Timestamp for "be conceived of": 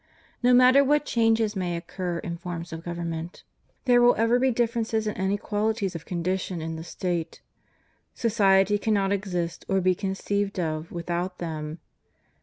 9.79-10.91